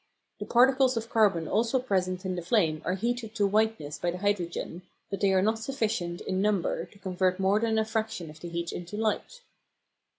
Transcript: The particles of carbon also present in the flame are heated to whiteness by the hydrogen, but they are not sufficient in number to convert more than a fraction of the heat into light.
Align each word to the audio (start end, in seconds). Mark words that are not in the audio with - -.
The 0.39 0.47
particles 0.47 0.97
of 0.97 1.11
carbon 1.11 1.47
also 1.47 1.77
present 1.77 2.25
in 2.25 2.35
the 2.35 2.41
flame 2.41 2.81
are 2.83 2.95
heated 2.95 3.35
to 3.35 3.45
whiteness 3.45 3.99
by 3.99 4.09
the 4.09 4.17
hydrogen, 4.17 4.81
but 5.11 5.21
they 5.21 5.31
are 5.31 5.43
not 5.43 5.59
sufficient 5.59 6.21
in 6.21 6.41
number 6.41 6.85
to 6.85 6.97
convert 6.97 7.39
more 7.39 7.59
than 7.59 7.77
a 7.77 7.85
fraction 7.85 8.31
of 8.31 8.39
the 8.39 8.49
heat 8.49 8.71
into 8.71 8.97
light. 8.97 9.41